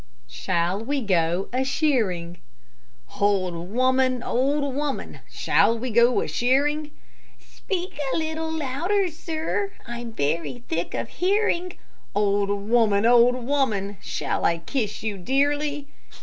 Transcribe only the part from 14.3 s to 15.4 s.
I kiss you